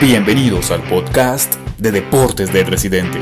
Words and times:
Bienvenidos 0.00 0.70
al 0.70 0.80
podcast 0.84 1.56
de 1.76 1.90
Deportes 1.90 2.52
del 2.52 2.66
Residente. 2.68 3.18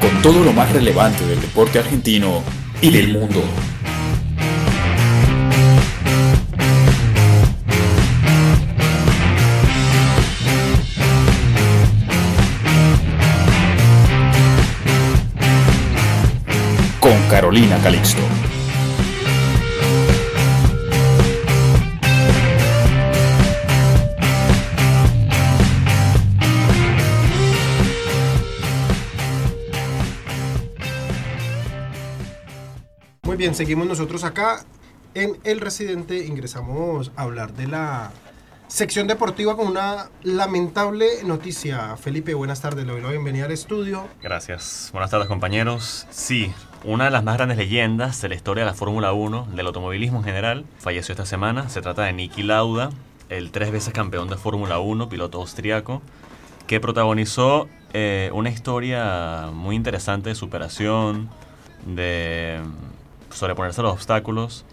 Con 0.00 0.22
todo 0.22 0.42
lo 0.42 0.52
más 0.52 0.72
relevante 0.72 1.24
del 1.24 1.40
deporte 1.40 1.78
argentino 1.78 2.42
y 2.80 2.90
del 2.90 3.12
mundo. 3.12 3.44
Con 16.98 17.16
Carolina 17.30 17.78
Calixto. 17.84 18.35
Muy 33.36 33.42
bien, 33.42 33.54
seguimos 33.54 33.86
nosotros 33.86 34.24
acá 34.24 34.64
en 35.12 35.36
El 35.44 35.60
Residente. 35.60 36.24
Ingresamos 36.24 37.12
a 37.16 37.24
hablar 37.24 37.52
de 37.52 37.66
la 37.66 38.10
sección 38.66 39.06
deportiva 39.08 39.58
con 39.58 39.66
una 39.66 40.08
lamentable 40.22 41.22
noticia. 41.22 41.98
Felipe, 41.98 42.32
buenas 42.32 42.62
tardes, 42.62 42.86
le 42.86 42.92
doy 42.92 43.02
la 43.02 43.10
bienvenida 43.10 43.44
al 43.44 43.52
estudio. 43.52 44.08
Gracias. 44.22 44.88
Buenas 44.92 45.10
tardes 45.10 45.28
compañeros. 45.28 46.06
Sí, 46.08 46.50
una 46.82 47.04
de 47.04 47.10
las 47.10 47.24
más 47.24 47.36
grandes 47.36 47.58
leyendas 47.58 48.22
de 48.22 48.30
la 48.30 48.36
historia 48.36 48.64
de 48.64 48.70
la 48.70 48.74
Fórmula 48.74 49.12
1, 49.12 49.48
del 49.54 49.66
automovilismo 49.66 50.20
en 50.20 50.24
general, 50.24 50.64
falleció 50.78 51.12
esta 51.12 51.26
semana. 51.26 51.68
Se 51.68 51.82
trata 51.82 52.04
de 52.04 52.14
Niki 52.14 52.42
Lauda, 52.42 52.88
el 53.28 53.50
tres 53.50 53.70
veces 53.70 53.92
campeón 53.92 54.30
de 54.30 54.38
Fórmula 54.38 54.78
1, 54.78 55.10
piloto 55.10 55.40
austriaco, 55.42 56.00
que 56.66 56.80
protagonizó 56.80 57.68
eh, 57.92 58.30
una 58.32 58.48
historia 58.48 59.50
muy 59.52 59.76
interesante 59.76 60.30
de 60.30 60.34
superación, 60.34 61.28
de 61.84 62.62
sobreponerse 63.30 63.80
a 63.80 63.84
los 63.84 63.92
obstáculos. 63.92 64.64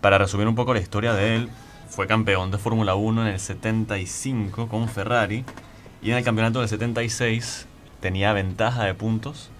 Para 0.00 0.18
resumir 0.18 0.48
un 0.48 0.54
poco 0.54 0.74
la 0.74 0.80
historia 0.80 1.12
de 1.12 1.36
él, 1.36 1.50
fue 1.88 2.06
campeón 2.06 2.50
de 2.50 2.58
Fórmula 2.58 2.94
1 2.94 3.22
en 3.22 3.28
el 3.28 3.40
75 3.40 4.68
con 4.68 4.88
Ferrari 4.88 5.44
y 6.02 6.12
en 6.12 6.16
el 6.16 6.24
campeonato 6.24 6.60
del 6.60 6.68
76 6.68 7.66
tenía 8.00 8.32
ventaja 8.32 8.84
de 8.84 8.94
puntos. 8.94 9.50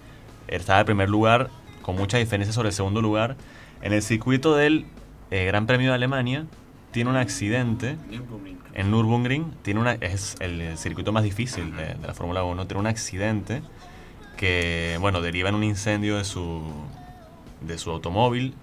Estaba 0.49 0.81
en 0.81 0.87
primer 0.87 1.09
lugar 1.09 1.51
con 1.83 1.97
mucha 1.97 2.19
diferencia 2.19 2.53
sobre 2.53 2.69
el 2.69 2.75
segundo 2.75 3.03
lugar. 3.03 3.37
En 3.83 3.93
el 3.93 4.03
circuito 4.03 4.55
del 4.55 4.87
eh, 5.31 5.45
Gran 5.47 5.67
Premio 5.67 5.89
de 5.89 5.95
Alemania 5.95 6.47
tiene 6.93 7.11
un 7.11 7.17
accidente 7.17 7.97
en 8.75 8.91
Nürburgring. 8.91 9.53
Tiene 9.63 9.81
una, 9.81 9.93
es 9.95 10.37
el, 10.41 10.79
circuito 10.79 11.13
más 11.13 11.25
difícil 11.25 11.77
de, 11.77 11.95
de 11.95 12.07
la 12.07 12.15
Fórmula 12.15 12.43
1. 12.45 12.67
Tiene 12.67 12.81
un 12.81 12.87
accidente 12.87 13.63
que 14.37 14.97
bueno, 15.01 15.21
deriva 15.21 15.51
en 15.51 15.55
un 15.55 15.65
incendio 15.65 16.17
de 16.17 16.25
su, 16.25 16.63
de 17.61 17.79
su 17.79 17.91
automóvil 17.91 18.55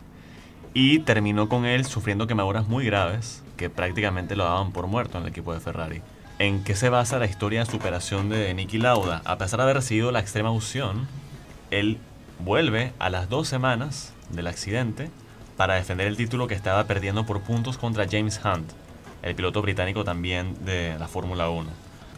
y 0.74 1.00
terminó 1.00 1.50
con 1.50 1.66
él 1.66 1.86
sufriendo 1.86 2.28
quemaduras 2.28 2.68
muy 2.68 2.86
graves 2.86 3.44
que 3.56 3.70
prácticamente 3.70 4.36
lo 4.36 4.44
daban 4.44 4.72
por 4.72 4.88
muerto 4.88 5.18
en 5.18 5.24
el 5.24 5.30
equipo 5.30 5.54
de 5.54 5.60
Ferrari. 5.60 6.02
¿En 6.40 6.64
qué 6.64 6.76
se 6.76 6.90
basa 6.90 7.18
la 7.18 7.26
historia 7.26 7.62
de 7.62 7.72
superación 7.72 8.30
de 8.30 8.54
Niki 8.54 8.78
Lauda? 8.78 9.22
A 9.26 9.38
pesar 9.38 9.58
de 9.58 9.64
haber 9.64 9.78
recibido 9.78 10.12
la 10.12 10.20
extrema 10.20 10.52
unción, 10.52 11.08
él 11.72 11.98
vuelve 12.40 12.94
a 13.00 13.10
las 13.10 13.28
dos 13.28 13.48
semanas 13.48 14.14
del 14.30 14.46
accidente 14.46 15.10
para 15.58 15.74
defender 15.74 16.06
el 16.06 16.16
título 16.16 16.48
que 16.48 16.54
estaba 16.54 16.84
perdiendo 16.84 17.26
por 17.26 17.42
puntos 17.42 17.80
contra 17.80 18.06
James 18.08 18.40
Hunt, 18.44 18.72
el 19.24 19.34
piloto 19.34 19.64
británico 19.64 20.04
también 20.04 20.64
de 20.64 20.96
la 21.00 21.08
Fórmula 21.08 21.50
1. 21.50 21.68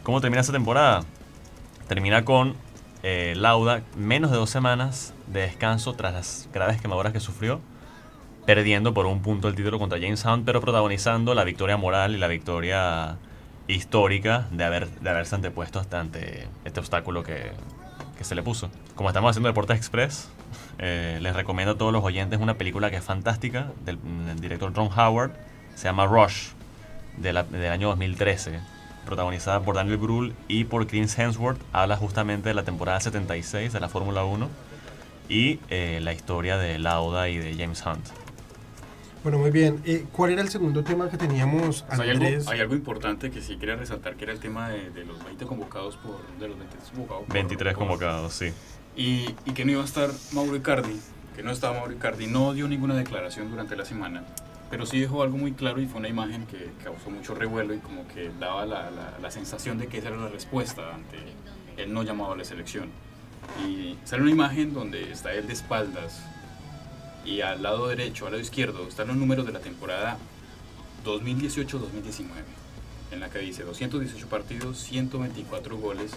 ¿Cómo 0.02 0.20
termina 0.20 0.42
esta 0.42 0.52
temporada? 0.52 1.04
Termina 1.88 2.24
con 2.24 2.54
eh, 3.02 3.34
Lauda 3.36 3.82
menos 3.96 4.30
de 4.30 4.36
dos 4.36 4.50
semanas 4.50 5.14
de 5.26 5.40
descanso 5.40 5.94
tras 5.94 6.12
las 6.12 6.48
graves 6.52 6.80
quemaduras 6.80 7.12
que 7.12 7.20
sufrió, 7.20 7.60
perdiendo 8.46 8.92
por 8.92 9.06
un 9.06 9.22
punto 9.22 9.48
el 9.48 9.54
título 9.54 9.78
contra 9.78 9.98
James 9.98 10.24
Hunt, 10.24 10.44
pero 10.44 10.60
protagonizando 10.60 11.34
la 11.34 11.44
victoria 11.44 11.76
moral 11.76 12.14
y 12.14 12.18
la 12.18 12.28
victoria 12.28 13.16
histórica 13.68 14.46
de, 14.50 14.64
haber, 14.64 14.88
de 14.88 15.10
haberse 15.10 15.34
antepuesto 15.34 15.78
hasta 15.78 16.00
ante 16.00 16.48
este 16.64 16.80
obstáculo 16.80 17.22
que, 17.22 17.52
se 18.20 18.34
le 18.34 18.42
puso. 18.42 18.70
Como 18.96 19.08
estamos 19.08 19.30
haciendo 19.30 19.48
Deportes 19.48 19.78
Express, 19.78 20.28
eh, 20.78 21.18
les 21.22 21.34
recomiendo 21.34 21.72
a 21.72 21.78
todos 21.78 21.90
los 21.90 22.04
oyentes 22.04 22.38
una 22.38 22.58
película 22.58 22.90
que 22.90 22.96
es 22.96 23.04
fantástica 23.04 23.72
del, 23.86 23.98
director 24.42 24.74
Ron 24.74 24.90
Howard, 24.94 25.32
se 25.74 25.84
llama 25.84 26.04
Rush, 26.04 26.48
de 27.16 27.32
del 27.32 27.72
año 27.72 27.88
2013 27.88 28.60
protagonizada 29.06 29.60
por 29.62 29.74
Daniel 29.76 29.96
Brühl 29.98 30.34
y 30.48 30.64
por 30.64 30.86
Chris 30.86 31.18
Hemsworth, 31.18 31.60
habla 31.72 31.96
justamente 31.96 32.48
de 32.50 32.54
la 32.54 32.62
temporada 32.64 33.00
76 33.00 33.72
de 33.72 33.80
la 33.80 33.88
Fórmula 33.88 34.24
1 34.24 34.48
y 35.28 35.60
eh, 35.68 36.00
la 36.02 36.12
historia 36.12 36.56
de 36.58 36.78
Lauda 36.78 37.28
y 37.28 37.38
de 37.38 37.54
James 37.56 37.82
Hunt. 37.86 38.04
Bueno, 39.22 39.38
muy 39.38 39.50
bien. 39.50 39.82
Eh, 39.84 40.06
¿Cuál 40.12 40.30
era 40.32 40.40
el 40.42 40.48
segundo 40.48 40.82
tema 40.82 41.10
que 41.10 41.18
teníamos, 41.18 41.82
Pues 41.82 42.00
hay, 42.00 42.10
algo, 42.10 42.24
Andrés? 42.24 42.48
hay 42.48 42.60
algo 42.60 42.74
importante 42.74 43.30
que 43.30 43.42
sí 43.42 43.56
quería 43.58 43.76
resaltar, 43.76 44.16
que 44.16 44.24
era 44.24 44.32
el 44.32 44.40
tema 44.40 44.70
de, 44.70 44.90
de 44.90 45.04
los 45.04 45.22
20 45.22 45.44
convocados 45.44 45.96
por... 45.98 46.16
De 46.38 46.48
los 46.48 46.56
23 46.58 46.90
convocados. 46.90 47.24
por- 47.26 47.34
23 47.34 47.74
por- 47.74 47.78
convocados, 47.86 48.32
sí. 48.32 48.52
Y, 48.96 49.34
y 49.44 49.52
que 49.52 49.64
no 49.66 49.72
iba 49.72 49.82
a 49.82 49.84
estar 49.84 50.08
Mauro 50.32 50.56
Icardi, 50.56 50.98
que 51.36 51.42
no 51.42 51.50
estaba 51.50 51.78
Mauro 51.78 51.92
Icardi, 51.92 52.26
no 52.28 52.54
dio 52.54 52.66
ninguna 52.66 52.94
declaración 52.94 53.50
durante 53.50 53.76
la 53.76 53.84
semana, 53.84 54.24
pero 54.70 54.86
sí 54.86 55.00
dejó 55.00 55.22
algo 55.22 55.36
muy 55.36 55.52
claro 55.52 55.80
y 55.80 55.86
fue 55.86 55.98
una 55.98 56.08
imagen 56.08 56.46
que 56.46 56.70
causó 56.84 57.10
mucho 57.10 57.34
revuelo 57.34 57.74
y 57.74 57.78
como 57.78 58.06
que 58.06 58.30
daba 58.38 58.64
la, 58.64 58.90
la, 59.20 59.30
sensación 59.30 59.78
de 59.78 59.88
que 59.88 59.98
esa 59.98 60.08
era 60.08 60.16
la 60.16 60.28
respuesta 60.28 60.94
ante 60.94 61.18
el 61.76 61.92
no 61.92 62.04
llamado 62.04 62.32
a 62.32 62.36
la 62.36 62.44
selección. 62.44 62.88
Y 63.66 63.96
sale 64.04 64.22
una 64.22 64.30
imagen 64.30 64.72
donde 64.72 65.10
está 65.10 65.32
él 65.32 65.48
de 65.48 65.54
espaldas 65.54 66.22
y 67.24 67.40
al 67.40 67.62
lado 67.62 67.88
derecho, 67.88 68.26
al 68.26 68.32
lado 68.32 68.42
izquierdo, 68.42 68.86
están 68.86 69.08
los 69.08 69.16
números 69.16 69.44
de 69.44 69.52
la 69.52 69.60
temporada 69.60 70.18
2018-2019, 71.04 72.22
en 73.10 73.20
la 73.20 73.28
que 73.28 73.40
dice 73.40 73.64
218 73.64 74.26
partidos, 74.28 74.78
124 74.78 75.76
goles, 75.78 76.12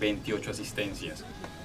28 0.00 0.50
asistencias. 0.50 1.24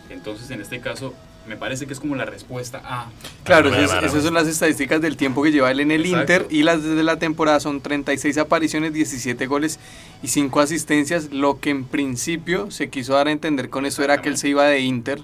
Entonces, 0.10 0.52
en 0.52 0.62
este 0.62 0.81
caso, 0.81 1.14
me 1.48 1.58
parece 1.58 1.86
que 1.86 1.94
es 1.94 2.00
como 2.00 2.16
la 2.16 2.26
respuesta 2.26 2.81
a... 2.84 3.09
Claro, 3.44 3.74
esas, 3.76 4.24
son 4.24 4.34
las 4.34 4.48
estadísticas 4.48 5.02
del 5.02 5.18
tiempo 5.18 5.44
que 5.44 5.52
lleva 5.52 5.72
él 5.72 5.81
en 5.81 5.92
el 5.92 6.06
Exacto. 6.06 6.34
Inter 6.34 6.48
y 6.50 6.64
las 6.64 6.84
de 6.84 7.04
la 7.04 7.20
temporada 7.20 7.59
son 7.59 7.81
36 7.81 8.38
apariciones, 8.38 8.94
17 8.94 9.46
goles 9.48 9.80
y 10.22 10.30
5 10.30 10.59
asistencias. 10.59 11.31
Lo 11.31 11.59
que 11.59 11.70
en 11.70 11.84
principio 11.86 12.72
se 12.72 12.90
quiso 12.90 13.14
dar 13.14 13.28
a 13.28 13.31
entender 13.31 13.70
con 13.70 13.86
eso 13.86 14.04
era 14.04 14.22
que 14.22 14.30
él 14.30 14.38
se 14.38 14.50
iba 14.50 14.66
de 14.66 14.80
Inter 14.80 15.22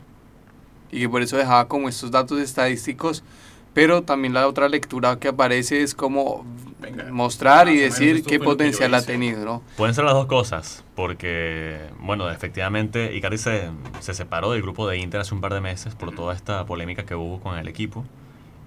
y 0.91 0.99
que 1.01 1.09
por 1.09 1.21
eso 1.21 1.37
dejaba 1.37 1.67
como 1.67 1.87
estos 1.87 2.11
datos 2.11 2.39
estadísticos. 2.39 3.23
Pero 3.73 4.01
también 4.03 4.33
la 4.33 4.47
otra 4.47 4.67
lectura 4.67 5.19
que 5.19 5.27
aparece 5.29 5.81
es 5.83 5.93
como 5.95 6.45
Venga, 6.81 7.05
mostrar 7.11 7.67
y 7.69 7.77
decir 7.77 8.23
qué 8.23 8.39
potencial 8.39 8.93
ha 8.95 9.01
tenido, 9.05 9.43
¿no? 9.45 9.61
Pueden 9.77 9.93
ser 9.93 10.05
las 10.05 10.13
dos 10.13 10.25
cosas, 10.27 10.83
porque, 10.95 11.77
bueno, 11.99 12.29
efectivamente, 12.31 13.15
Icardi 13.15 13.37
se, 13.37 13.69
se 13.99 14.13
separó 14.13 14.51
del 14.51 14.61
grupo 14.61 14.87
de 14.87 14.97
Inter 14.97 15.21
hace 15.21 15.35
un 15.35 15.41
par 15.41 15.53
de 15.53 15.61
meses 15.61 15.93
por 15.95 16.15
toda 16.15 16.33
esta 16.33 16.65
polémica 16.65 17.03
que 17.05 17.15
hubo 17.15 17.39
con 17.41 17.57
el 17.57 17.67
equipo. 17.67 18.05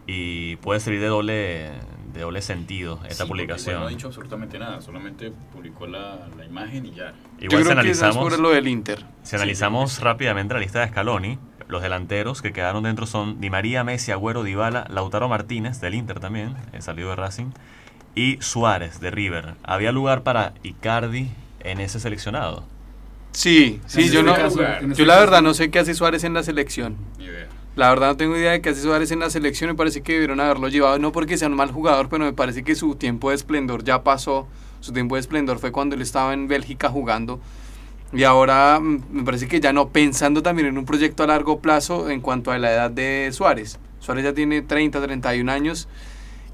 Y 0.06 0.56
puede 0.56 0.80
servir 0.80 1.00
de 1.00 1.06
doble, 1.06 1.70
de 2.12 2.20
doble 2.20 2.42
sentido 2.42 2.98
esta 3.08 3.22
Sí, 3.24 3.28
publicación. 3.30 3.74
igual 3.76 3.80
no 3.82 3.86
ha 3.86 3.90
dicho 3.90 4.06
absolutamente 4.08 4.58
nada, 4.58 4.80
solamente 4.80 5.32
publicó 5.52 5.86
la, 5.86 6.26
la 6.36 6.44
imagen 6.44 6.86
y 6.86 6.90
ya. 6.90 7.14
Igual 7.38 7.38
Yo 7.38 7.48
si 7.48 7.48
creo 7.48 7.64
que 7.64 7.90
es 7.90 8.02
analizamos, 8.02 8.16
por 8.30 8.38
lo 8.40 8.50
del 8.50 8.66
Inter. 8.68 9.04
si 9.22 9.36
analizamos 9.36 10.00
rápidamente 10.00 10.54
la 10.54 10.60
lista 10.60 10.80
de 10.80 10.88
Scaloni, 10.88 11.38
los 11.72 11.82
delanteros 11.82 12.42
que 12.42 12.52
quedaron 12.52 12.84
dentro 12.84 13.06
son 13.06 13.40
Di 13.40 13.50
María, 13.50 13.82
Messi, 13.82 14.12
Agüero, 14.12 14.44
Dybala, 14.44 14.86
Lautaro 14.88 15.28
Martínez, 15.28 15.80
del 15.80 15.94
Inter 15.94 16.20
también, 16.20 16.54
el 16.72 16.82
salido 16.82 17.10
de 17.10 17.16
Racing, 17.16 17.46
y 18.14 18.36
Suárez, 18.40 19.00
de 19.00 19.10
River. 19.10 19.54
¿Había 19.64 19.90
lugar 19.90 20.22
para 20.22 20.52
Icardi 20.62 21.30
en 21.60 21.80
ese 21.80 21.98
seleccionado? 21.98 22.64
Sí, 23.32 23.80
sí, 23.86 24.10
yo 24.10 24.22
no, 24.22 24.36
yo 24.92 25.06
la 25.06 25.18
verdad 25.18 25.40
no 25.40 25.54
sé 25.54 25.70
qué 25.70 25.78
hace 25.78 25.94
Suárez 25.94 26.22
en 26.22 26.34
la 26.34 26.42
selección. 26.42 26.96
Ni 27.18 27.24
idea. 27.24 27.48
La 27.74 27.88
verdad 27.88 28.08
no 28.08 28.16
tengo 28.18 28.36
idea 28.36 28.52
de 28.52 28.60
qué 28.60 28.68
hace 28.68 28.82
Suárez 28.82 29.10
en 29.10 29.20
la 29.20 29.30
selección, 29.30 29.70
me 29.70 29.74
parece 29.74 30.02
que 30.02 30.12
debieron 30.12 30.38
haberlo 30.40 30.68
llevado, 30.68 30.98
no 30.98 31.10
porque 31.10 31.38
sea 31.38 31.48
un 31.48 31.54
mal 31.54 31.72
jugador, 31.72 32.10
pero 32.10 32.26
me 32.26 32.34
parece 32.34 32.62
que 32.62 32.74
su 32.74 32.96
tiempo 32.96 33.30
de 33.30 33.36
esplendor 33.36 33.82
ya 33.82 34.04
pasó, 34.04 34.46
su 34.80 34.92
tiempo 34.92 35.14
de 35.14 35.22
esplendor 35.22 35.58
fue 35.58 35.72
cuando 35.72 35.94
él 35.94 36.02
estaba 36.02 36.34
en 36.34 36.48
Bélgica 36.48 36.90
jugando, 36.90 37.40
y 38.12 38.24
ahora 38.24 38.78
mm, 38.80 39.04
me 39.10 39.22
parece 39.24 39.48
que 39.48 39.60
ya 39.60 39.72
no, 39.72 39.88
pensando 39.88 40.42
también 40.42 40.68
en 40.68 40.78
un 40.78 40.84
proyecto 40.84 41.22
a 41.22 41.26
largo 41.26 41.60
plazo 41.60 42.10
en 42.10 42.20
cuanto 42.20 42.50
a 42.50 42.58
la 42.58 42.72
edad 42.72 42.90
de 42.90 43.30
Suárez. 43.32 43.78
Suárez 44.00 44.24
ya 44.24 44.32
tiene 44.32 44.62
30, 44.62 45.00
31 45.00 45.50
años, 45.50 45.88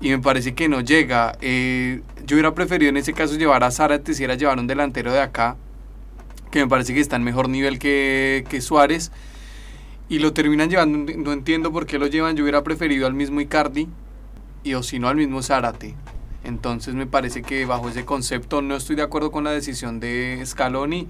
y 0.01 0.11
me 0.11 0.19
parece 0.19 0.55
que 0.55 0.69
no 0.69 0.81
llega. 0.81 1.37
Eh, 1.41 2.03
yo 2.27 2.37
hubiera 2.37 2.55
preferido 2.55 2.91
en 2.91 2.97
ese 2.97 3.13
caso 3.13 3.37
llevar 3.37 3.65
a 3.65 3.71
Zárate, 3.71 4.15
si 4.15 4.25
era 4.25 4.35
llevar 4.35 4.59
un 4.59 4.67
delantero 4.67 5.13
de 5.13 5.21
acá, 5.21 5.57
que 6.51 6.61
me 6.61 6.69
parece 6.69 6.95
que 6.95 7.01
está 7.01 7.17
en 7.17 7.25
mejor 7.25 7.49
nivel 7.49 7.79
que, 7.79 8.45
que 8.49 8.61
Suárez 8.61 9.11
y 10.09 10.21
lo 10.21 10.33
terminan 10.33 10.71
llevando, 10.71 11.13
no 11.17 11.33
entiendo 11.33 11.73
por 11.73 11.87
qué 11.87 11.99
lo 11.99 12.07
llevan, 12.07 12.37
yo 12.37 12.45
hubiera 12.45 12.63
preferido 12.63 13.07
al 13.07 13.15
mismo 13.15 13.41
Icardi 13.41 13.89
y 14.65 14.75
o 14.75 14.83
si 14.83 14.99
no 14.99 15.09
al 15.09 15.17
mismo 15.17 15.43
Zárate. 15.43 15.95
Entonces 16.45 16.95
me 16.95 17.07
parece 17.07 17.43
que 17.43 17.67
bajo 17.67 17.91
ese 17.91 18.05
concepto 18.05 18.63
no 18.63 18.77
estoy 18.77 18.97
de 18.97 19.03
acuerdo 19.03 19.31
con 19.31 19.45
la 19.45 19.51
decisión 19.51 20.01
de 20.01 20.43
Scaloni. 20.47 21.09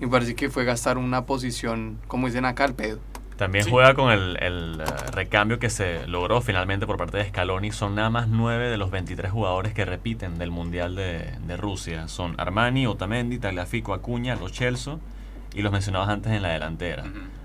Me 0.00 0.08
parece 0.08 0.34
que 0.34 0.48
fue 0.50 0.64
gastar 0.64 0.98
una 0.98 1.26
posición, 1.26 1.98
como 2.08 2.26
dicen 2.26 2.44
acá, 2.44 2.64
al 2.64 2.74
pedo. 2.74 2.98
También 3.36 3.64
Sí. 3.64 3.70
juega 3.70 3.94
con 3.94 4.12
el, 4.12 4.36
el, 4.42 4.80
eh, 4.80 4.84
recambio 5.12 5.58
que 5.58 5.70
se 5.70 6.06
logró 6.06 6.40
finalmente 6.42 6.86
por 6.86 6.96
parte 6.98 7.16
de 7.16 7.24
Scaloni. 7.28 7.70
Son 7.72 7.94
nada 7.94 8.10
más 8.10 8.28
9 8.28 8.68
de 8.68 8.76
los 8.76 8.90
23 8.90 9.30
jugadores 9.32 9.72
que 9.72 9.84
repiten 9.86 10.36
del 10.38 10.50
Mundial 10.50 10.94
de, 10.94 11.32
de 11.46 11.56
Rusia. 11.56 12.08
Son 12.08 12.34
Armani, 12.38 12.86
Otamendi, 12.86 13.38
Tagliafico, 13.38 13.94
Acuña, 13.94 14.36
Lo 14.36 14.48
Celso 14.50 15.00
y 15.54 15.62
los 15.62 15.72
mencionados 15.72 16.08
antes 16.08 16.32
en 16.32 16.42
la 16.42 16.50
delantera. 16.50 17.04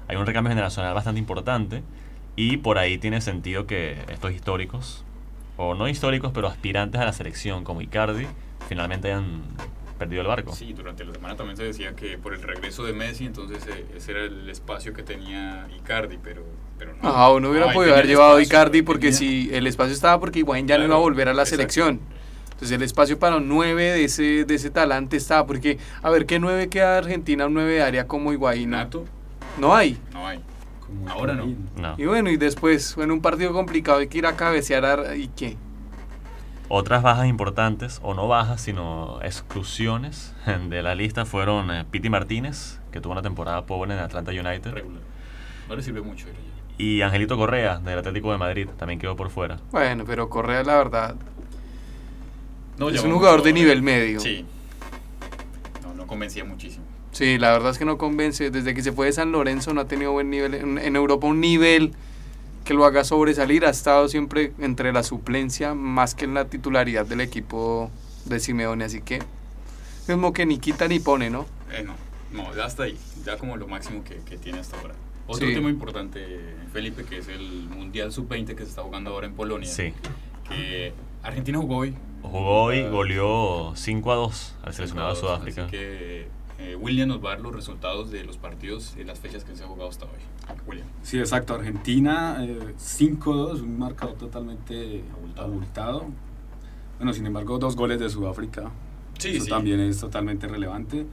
Hay 0.10 0.18
un 0.18 0.26
recambio 0.26 0.50
generacional 0.52 0.94
bastante 0.94 1.20
importante 1.20 1.82
y 2.36 2.58
por 2.58 2.78
ahí 2.78 2.98
tiene 2.98 3.22
sentido 3.22 3.66
que 3.66 3.98
estos 4.10 4.32
históricos, 4.34 5.04
o 5.58 5.76
no 5.76 5.88
históricos, 5.88 6.32
pero 6.34 6.48
aspirantes 6.50 7.00
a 7.00 7.06
la 7.06 7.14
selección 7.14 7.64
como 7.64 7.82
Icardi, 7.82 8.28
finalmente 8.68 9.08
hayan 9.14 9.44
perdido 9.98 10.22
el 10.22 10.28
barco. 10.28 10.54
Sí, 10.54 10.74
durante 10.74 11.04
la 11.06 11.14
semana 11.14 11.36
también 11.36 11.58
se 11.58 11.64
decía 11.64 11.96
que 11.96 12.18
por 12.18 12.34
el 12.34 12.42
regreso 12.42 12.84
de 12.84 12.94
Messi, 12.94 13.26
entonces 13.26 13.66
eh, 13.68 13.86
ese 13.96 14.12
era 14.12 14.22
el 14.24 14.50
espacio 14.50 14.94
que 14.94 15.04
tenía 15.04 15.68
Icardi, 15.78 16.18
pero, 16.22 16.44
pero 16.78 16.94
no. 16.94 17.00
Ah, 17.04 17.32
uno 17.32 17.50
hubiera 17.50 17.66
No, 17.66 17.72
ahí 17.72 17.76
podido 17.76 17.94
haber 17.94 18.08
llevado 18.08 18.38
a 18.38 18.42
Icardi 18.42 18.82
porque 18.82 19.12
tenía- 19.12 19.18
si 19.18 19.50
el 19.54 19.68
espacio 19.68 19.94
estaba 19.94 20.20
porque 20.20 20.40
Higuaín 20.40 20.68
ya 20.68 20.78
no 20.78 20.86
iba 20.86 20.96
a 20.96 21.00
volver 21.00 21.30
a 21.30 21.34
la 21.34 21.44
exacto. 21.44 21.58
selección. 21.58 22.00
Entonces 22.52 22.72
el 22.72 22.84
espacio 22.84 23.20
para 23.20 23.36
un 23.38 23.50
9 23.50 23.84
de 23.92 24.04
ese, 24.06 24.46
de 24.46 24.56
ese 24.56 24.70
talante 24.70 25.18
estaba 25.18 25.46
porque, 25.46 25.78
a 26.02 26.10
ver, 26.10 26.26
¿qué 26.26 26.40
9 26.40 26.70
queda 26.70 26.98
Argentina? 26.98 27.48
Un 27.48 27.54
9 27.54 27.74
de 27.74 27.82
área 27.82 28.08
como 28.08 28.32
Higuaín. 28.32 28.70
¿no? 28.70 28.78
Nato, 28.78 29.06
No 29.58 29.76
hay. 29.76 29.98
no 30.14 30.26
hay. 30.28 30.40
Como 30.80 31.10
Ahora 31.10 31.34
no. 31.34 31.48
No. 31.78 31.96
Y 31.98 32.06
bueno, 32.06 32.30
y 32.30 32.38
después, 32.38 32.96
en 32.98 33.12
un 33.12 33.20
partido 33.22 33.52
complicado 33.54 33.98
hay 34.00 34.08
que 34.08 34.20
ir 34.20 34.26
a 34.26 34.36
cabecear 34.38 34.86
a- 34.86 35.16
y 35.18 35.28
qué. 35.30 35.58
Otras 36.68 37.04
bajas 37.04 37.28
importantes, 37.28 38.00
o 38.02 38.14
no 38.16 38.28
bajas, 38.28 38.62
sino 38.62 39.20
exclusiones 39.22 40.34
de 40.70 40.82
la 40.82 40.96
lista 40.96 41.26
fueron 41.26 41.70
eh, 41.72 41.86
Piti 41.90 42.10
Martínez, 42.10 42.80
que 42.92 43.00
tuvo 43.02 43.14
una 43.14 43.22
temporada 43.22 43.66
pobre 43.66 43.94
en 43.94 44.00
Atlanta 44.00 44.32
United, 44.32 44.72
Regular. 44.72 45.02
No 45.70 45.76
le 45.76 45.84
sirve 45.84 46.02
mucho. 46.02 46.28
y 46.78 47.02
Angelito 47.02 47.38
Correa, 47.38 47.78
del 47.80 48.00
Atlético 48.00 48.32
de 48.32 48.38
Madrid, 48.38 48.68
también 48.78 49.00
quedó 49.00 49.16
por 49.16 49.30
fuera. 49.30 49.58
Bueno, 49.72 50.04
pero 50.06 50.30
Correa, 50.30 50.64
la 50.64 50.76
verdad, 50.78 51.16
No, 52.78 52.90
es 52.90 53.02
un 53.04 53.12
jugador 53.14 53.42
de 53.44 53.54
nivel 53.54 53.82
medio. 53.82 54.20
Sí. 54.20 54.46
No, 55.84 55.94
no 55.94 56.08
convencía 56.08 56.44
muchísimo. 56.44 56.84
Sí, 57.12 57.38
la 57.38 57.52
verdad 57.52 57.72
es 57.72 57.78
que 57.78 57.86
no 57.86 57.98
convence. 57.98 58.52
Desde 58.52 58.74
que 58.74 58.82
se 58.84 58.92
fue 58.92 59.06
de 59.06 59.14
San 59.14 59.32
Lorenzo 59.32 59.74
no 59.74 59.80
ha 59.82 59.88
tenido 59.88 60.12
buen 60.12 60.30
nivel. 60.30 60.54
En, 60.54 60.78
en 60.78 60.96
Europa 60.98 61.26
un 61.28 61.40
nivel 61.40 61.94
que 62.66 62.74
lo 62.74 62.84
haga 62.86 63.04
sobresalir. 63.06 63.66
Ha 63.66 63.70
estado 63.70 64.08
siempre 64.10 64.52
entre 64.60 64.92
la 64.92 65.04
suplencia 65.04 65.74
más 65.74 66.16
que 66.16 66.26
en 66.26 66.34
la 66.34 66.46
titularidad 66.46 67.06
del 67.06 67.22
equipo 67.22 67.90
de 68.26 68.40
Simeone. 68.40 68.84
Así 68.84 69.02
que 69.02 69.20
mismo 70.08 70.34
que 70.34 70.46
ni 70.46 70.58
quita 70.60 70.88
ni 70.88 71.00
pone, 71.00 71.30
¿no? 71.30 71.46
Eh, 71.72 71.84
no, 71.86 71.94
no, 72.34 72.54
ya 72.56 72.66
hasta 72.66 72.84
ahí. 72.84 72.98
Ya 73.26 73.38
como 73.38 73.56
lo 73.56 73.68
máximo 73.68 74.04
que, 74.04 74.16
que 74.18 74.38
tiene 74.38 74.60
hasta 74.60 74.78
ahora. 74.80 74.96
Otro 75.28 75.48
Sí. 75.48 75.54
tema 75.56 75.70
importante, 75.70 76.24
Felipe, 76.74 77.04
que 77.06 77.18
es 77.20 77.28
el 77.30 77.42
Mundial 77.70 78.12
Sub-20 78.12 78.54
que 78.56 78.64
se 78.64 78.70
está 78.70 78.84
jugando 78.84 79.10
ahora 79.12 79.26
en 79.28 79.34
Polonia. 79.34 79.68
Sí. 79.70 79.94
Que 80.48 80.94
Argentina 81.24 81.58
jugó 81.58 81.78
hoy. 81.78 81.96
Jugó 82.22 82.64
hoy, 82.66 82.82
Ah, 82.82 82.90
goleó 82.90 83.74
5 83.76 84.12
a 84.12 84.16
2 84.16 84.56
al 84.64 84.74
seleccionado 84.74 85.14
de 85.14 85.20
Sudáfrica. 85.20 85.62
Así 85.64 85.72
que 85.72 86.28
eh, 86.60 86.76
William 86.76 87.10
nos 87.10 87.24
va 87.24 87.30
a 87.30 87.36
dar 87.36 87.42
los 87.42 87.54
resultados 87.54 88.12
de 88.12 88.24
los 88.24 88.38
partidos 88.38 88.96
y 88.98 89.04
las 89.04 89.20
fechas 89.20 89.44
que 89.44 89.56
se 89.56 89.64
ha 89.64 89.68
jugado 89.68 89.90
hasta 89.90 90.06
hoy. 90.06 90.58
William. 90.68 90.88
Sí, 91.04 91.20
exacto. 91.20 91.54
Argentina 91.56 92.38
eh, 92.42 92.74
5-2, 92.80 93.62
un 93.62 93.78
marcador 93.80 94.16
totalmente 94.16 95.04
Abultado. 95.14 95.48
abultado. 95.48 96.06
Bueno, 96.98 97.14
sin 97.14 97.26
embargo, 97.26 97.58
dos 97.58 97.76
goles 97.76 98.00
de 98.00 98.10
Sudáfrica. 98.10 98.72
Sí, 99.20 99.32
Eso 99.36 99.46
sí. 99.46 99.50
también 99.50 99.80
es 99.82 100.00
totalmente 100.00 100.48
relevante. 100.48 101.06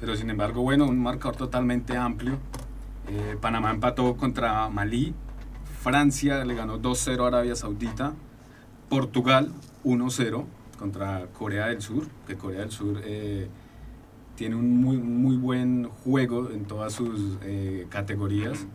Pero 0.00 0.16
sin 0.16 0.30
embargo, 0.30 0.62
bueno, 0.62 0.86
un 0.86 1.02
marcador 1.02 1.36
totalmente 1.36 1.96
amplio. 1.96 2.38
Eh, 3.08 3.36
Panamá 3.40 3.70
empató 3.70 4.16
contra 4.16 4.68
Malí. 4.68 5.12
Francia 5.82 6.44
le 6.44 6.54
ganó 6.54 6.78
2-0 6.80 7.24
a 7.24 7.26
Arabia 7.28 7.56
Saudita. 7.56 8.12
Portugal 8.88 9.50
1-0 9.84 10.44
contra 10.78 11.26
Corea 11.36 11.66
del 11.66 11.82
Sur. 11.82 12.06
Que 12.26 12.36
Corea 12.36 12.60
del 12.60 12.70
Sur 12.70 13.00
eh, 13.04 13.48
tiene 14.36 14.56
un 14.56 14.80
muy, 14.80 14.96
muy 14.96 15.36
buen 15.36 15.84
juego 16.04 16.50
en 16.50 16.64
todas 16.64 16.92
sus 16.92 17.38
eh, 17.42 17.86
categorías. 17.88 18.66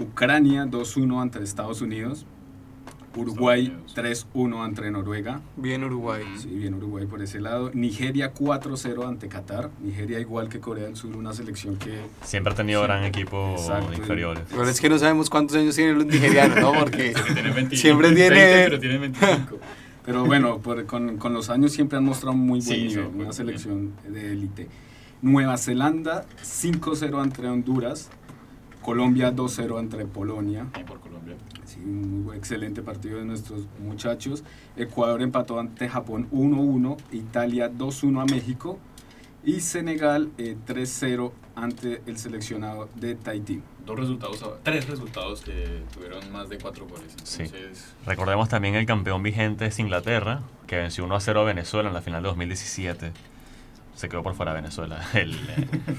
Ucrania 0.00 0.64
2-1 0.66 1.20
ante 1.22 1.42
Estados 1.42 1.80
Unidos. 1.80 2.26
Uruguay 3.16 3.72
Estados 3.86 4.26
3-1 4.34 4.64
ante 4.64 4.90
Noruega. 4.90 5.40
Bien 5.56 5.84
Uruguay. 5.84 6.24
Sí, 6.36 6.48
bien 6.48 6.74
Uruguay 6.74 7.06
por 7.06 7.22
ese 7.22 7.40
lado. 7.40 7.70
Nigeria 7.72 8.34
4-0 8.34 9.06
ante 9.06 9.28
Qatar. 9.28 9.70
Nigeria 9.80 10.18
igual 10.18 10.48
que 10.48 10.58
Corea 10.58 10.86
del 10.86 10.96
Sur, 10.96 11.16
una 11.16 11.32
selección 11.32 11.76
que... 11.76 12.00
Siempre 12.22 12.52
ha 12.54 12.56
tenido 12.56 12.82
gran 12.82 13.04
equipo 13.04 13.54
Exacto. 13.56 13.90
de 13.92 13.96
inferiores. 13.98 14.42
Pero 14.50 14.64
es 14.68 14.80
que 14.80 14.88
no 14.88 14.98
sabemos 14.98 15.30
cuántos 15.30 15.56
años 15.56 15.76
tienen 15.76 15.94
los 15.96 16.06
nigerianos, 16.06 16.58
¿no? 16.60 16.72
Porque 16.72 17.14
Tiene 17.34 17.50
20 17.52 17.76
Siempre 17.76 18.08
20, 18.08 18.20
tiene- 18.34 18.64
pero 18.64 18.80
tiene 18.80 18.98
25. 18.98 19.58
Pero 20.04 20.24
bueno, 20.24 20.58
por- 20.58 20.84
con, 20.86 21.16
con 21.16 21.32
los 21.32 21.48
años 21.50 21.72
siempre 21.72 21.98
han 21.98 22.04
mostrado 22.04 22.36
muy 22.36 22.60
buen 22.60 22.62
Sí, 22.62 22.74
sí, 22.74 22.80
nivel, 22.88 22.94
juegan 22.96 23.14
una 23.14 23.22
bien. 23.24 23.32
selección 23.32 23.92
de 24.08 24.32
élite. 24.32 24.68
Nueva 25.22 25.56
Zelanda 25.56 26.26
5-0 26.42 27.22
ante 27.22 27.46
Honduras. 27.48 28.10
Colombia 28.82 29.34
2-0 29.34 29.78
ante 29.78 30.04
Polonia. 30.04 30.66
Ahí 30.74 30.84
por 30.84 31.00
Colombia. 31.00 31.36
Sí, 31.64 31.78
un 31.82 32.24
muy 32.26 32.36
excelente 32.36 32.82
partido 32.82 33.18
de 33.18 33.24
nuestros 33.24 33.66
muchachos. 33.82 34.44
Ecuador 34.76 35.22
empató 35.22 35.58
ante 35.58 35.88
Japón 35.88 36.28
1-1. 36.30 36.98
Italia 37.12 37.72
2-1 37.72 38.20
a 38.20 38.26
México. 38.26 38.78
Y 39.44 39.60
Senegal 39.60 40.30
eh, 40.38 40.56
3-0 40.66 41.32
ante 41.54 42.02
el 42.06 42.16
seleccionado 42.18 42.88
de 42.94 43.14
Tahití. 43.14 43.60
Dos 43.84 43.98
resultados, 43.98 44.42
tres 44.62 44.88
resultados 44.88 45.42
que 45.42 45.82
tuvieron 45.92 46.32
más 46.32 46.48
de 46.48 46.56
cuatro 46.58 46.86
goles. 46.86 47.14
Sí. 47.24 47.42
Entonces, 47.42 47.94
Recordemos 48.06 48.48
también 48.48 48.74
el 48.74 48.86
campeón 48.86 49.22
vigente 49.22 49.66
es 49.66 49.78
Inglaterra, 49.78 50.40
que 50.66 50.76
venció 50.76 51.04
1 51.04 51.14
a 51.14 51.20
0 51.20 51.40
a 51.40 51.44
Venezuela 51.44 51.88
en 51.90 51.94
la 51.94 52.00
final 52.00 52.22
de 52.22 52.28
2017. 52.30 53.12
Se 53.94 54.08
quedó 54.08 54.22
por 54.22 54.34
fuera 54.34 54.52
Venezuela, 54.54 55.06
el, 55.14 55.38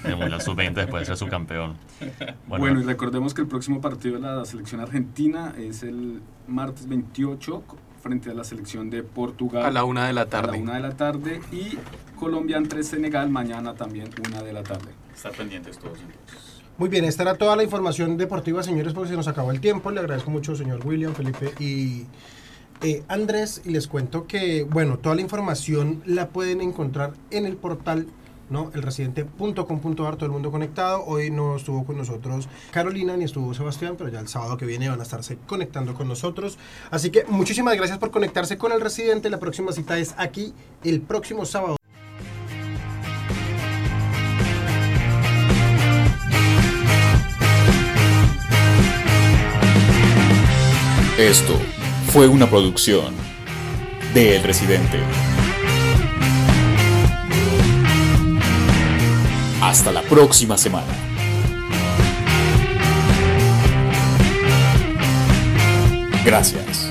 el 0.03 0.15
Mundial 0.17 0.41
Sub-20 0.41 0.73
después 0.73 1.01
de 1.01 1.05
ser 1.05 1.17
subcampeón. 1.17 1.77
Bueno, 2.47 2.81
y 2.81 2.83
recordemos 2.83 3.33
que 3.35 3.41
el 3.41 3.47
próximo 3.47 3.79
partido 3.79 4.15
de 4.15 4.21
la 4.21 4.43
selección 4.45 4.81
argentina 4.81 5.53
es 5.57 5.83
el 5.83 6.21
martes 6.47 6.87
28 6.89 7.63
co- 7.67 7.77
frente 8.05 8.29
a 8.29 8.35
la 8.35 8.43
selección 8.43 8.91
de 8.91 9.01
Portugal 9.01 9.65
a 9.65 9.71
la 9.71 9.83
una 9.83 10.05
de 10.05 10.13
la 10.13 10.21
a 10.21 10.25
la 10.25 10.29
tarde. 10.29 10.59
una 10.59 10.75
de 10.75 10.79
la 10.79 10.95
tarde 10.95 11.41
y 11.51 11.75
Colombia 12.19 12.57
entre 12.57 12.83
Senegal 12.83 13.31
mañana 13.31 13.73
también 13.73 14.09
una 14.27 14.43
de 14.43 14.53
la 14.53 14.61
tarde. 14.61 14.91
estar 15.11 15.31
pendientes 15.31 15.79
todos 15.79 15.97
entonces. 15.97 16.61
Muy 16.77 16.87
bien, 16.89 17.03
esta 17.05 17.23
era 17.23 17.35
toda 17.35 17.55
la 17.55 17.63
información 17.63 18.15
deportiva, 18.17 18.61
señores, 18.61 18.93
porque 18.93 19.09
se 19.09 19.15
nos 19.15 19.27
acabó 19.27 19.49
el 19.49 19.59
tiempo. 19.61 19.89
Le 19.91 20.01
agradezco 20.01 20.29
mucho, 20.29 20.55
señor 20.55 20.85
William, 20.85 21.13
Felipe 21.13 21.53
y 21.57 22.05
eh, 22.83 23.01
Andrés. 23.07 23.61
Y 23.63 23.69
les 23.69 23.87
cuento 23.87 24.27
que, 24.27 24.63
bueno, 24.63 24.97
toda 24.99 25.15
la 25.15 25.21
información 25.21 26.03
la 26.05 26.27
pueden 26.27 26.59
encontrar 26.59 27.13
en 27.31 27.45
el 27.45 27.55
portal, 27.55 28.07
¿no? 28.49 28.71
Elresidente.com.ar, 28.73 30.15
todo 30.15 30.25
el 30.25 30.31
mundo 30.31 30.51
conectado. 30.51 31.03
Hoy 31.05 31.29
no 31.29 31.55
estuvo 31.55 31.85
con 31.85 31.97
nosotros 31.97 32.15
Carolina 32.71 33.15
ni 33.17 33.25
estuvo 33.25 33.53
Sebastián, 33.53 33.95
pero 33.97 34.09
ya 34.09 34.19
el 34.19 34.27
sábado 34.27 34.57
que 34.57 34.65
viene 34.65 34.89
van 34.89 34.99
a 34.99 35.03
estarse 35.03 35.37
conectando 35.45 35.93
con 35.93 36.07
nosotros. 36.07 36.57
Así 36.91 37.09
que 37.09 37.25
muchísimas 37.25 37.75
gracias 37.75 37.97
por 37.97 38.11
conectarse 38.11 38.57
con 38.57 38.71
El 38.71 38.81
Residente. 38.81 39.29
La 39.29 39.39
próxima 39.39 39.71
cita 39.71 39.97
es 39.97 40.15
aquí 40.17 40.53
el 40.83 41.01
próximo 41.01 41.45
sábado. 41.45 41.77
Esto 51.17 51.57
fue 52.07 52.27
una 52.27 52.49
producción 52.49 53.13
de 54.13 54.35
El 54.35 54.43
Residente. 54.43 54.99
Hasta 59.67 59.91
la 59.91 60.03
próxima 60.03 60.59
semana. 60.59 60.93
Gracias. 66.23 66.84